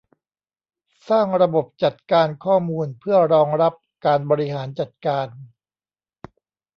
[1.09, 3.73] สร้างระบบจัดการข้อมูลเพื่อรองรับ
[4.05, 5.27] การบริหารจัดการ